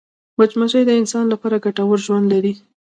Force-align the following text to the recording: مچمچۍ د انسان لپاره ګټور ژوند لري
مچمچۍ 0.37 0.83
د 0.87 0.91
انسان 0.99 1.25
لپاره 1.33 1.61
ګټور 1.65 1.97
ژوند 2.05 2.25
لري 2.33 2.53